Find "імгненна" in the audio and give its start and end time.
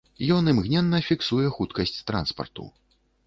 0.51-1.01